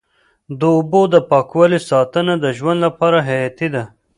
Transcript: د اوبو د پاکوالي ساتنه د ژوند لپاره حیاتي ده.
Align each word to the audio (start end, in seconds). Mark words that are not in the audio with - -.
د 0.59 0.61
اوبو 0.75 1.01
د 1.13 1.15
پاکوالي 1.29 1.79
ساتنه 1.89 2.33
د 2.43 2.45
ژوند 2.57 2.79
لپاره 2.85 3.17
حیاتي 3.27 3.67
ده. 3.75 3.83